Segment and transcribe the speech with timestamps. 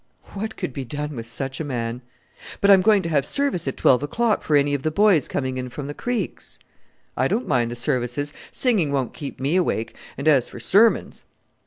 [0.33, 2.01] What could be done with such a man?
[2.59, 5.59] "But I'm going to have service at twelve o'clock for any of the boys coming
[5.59, 6.57] in from the creeks."
[7.15, 11.25] "I don't mind the services: singing won't keep me awake; and as for sermons!..."